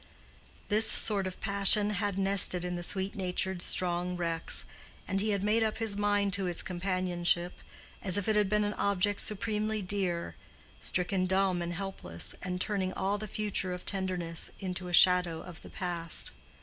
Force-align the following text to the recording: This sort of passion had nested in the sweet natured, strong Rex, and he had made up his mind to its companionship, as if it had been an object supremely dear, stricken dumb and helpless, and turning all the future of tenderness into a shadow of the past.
This 0.67 0.89
sort 0.89 1.27
of 1.27 1.39
passion 1.39 1.91
had 1.91 2.17
nested 2.17 2.65
in 2.65 2.75
the 2.75 2.81
sweet 2.81 3.13
natured, 3.13 3.61
strong 3.61 4.17
Rex, 4.17 4.65
and 5.07 5.21
he 5.21 5.29
had 5.29 5.43
made 5.43 5.61
up 5.61 5.77
his 5.77 5.95
mind 5.95 6.33
to 6.33 6.47
its 6.47 6.63
companionship, 6.63 7.53
as 8.01 8.17
if 8.17 8.27
it 8.27 8.35
had 8.35 8.49
been 8.49 8.63
an 8.63 8.73
object 8.79 9.19
supremely 9.19 9.83
dear, 9.83 10.33
stricken 10.81 11.27
dumb 11.27 11.61
and 11.61 11.73
helpless, 11.73 12.33
and 12.41 12.59
turning 12.59 12.91
all 12.93 13.19
the 13.19 13.27
future 13.27 13.73
of 13.73 13.85
tenderness 13.85 14.49
into 14.59 14.87
a 14.87 14.91
shadow 14.93 15.43
of 15.43 15.61
the 15.61 15.69
past. 15.69 16.31